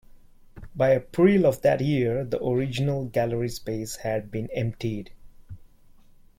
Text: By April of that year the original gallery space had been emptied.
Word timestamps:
By 0.75 0.93
April 0.95 1.45
of 1.45 1.61
that 1.61 1.79
year 1.79 2.23
the 2.25 2.43
original 2.43 3.05
gallery 3.05 3.49
space 3.49 3.97
had 3.97 4.31
been 4.31 4.49
emptied. 4.51 5.11